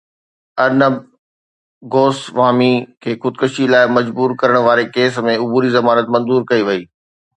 ارنب 0.63 0.95
گوسوامي 1.93 2.73
کي 3.01 3.11
خودڪشي 3.21 3.65
لاءِ 3.73 3.85
مجبور 3.97 4.29
ڪرڻ 4.41 4.57
واري 4.67 4.85
ڪيس 4.95 5.13
۾ 5.29 5.35
عبوري 5.45 5.69
ضمانت 5.79 6.07
منظور 6.13 6.41
ڪئي 6.49 6.61
وئي 6.67 6.81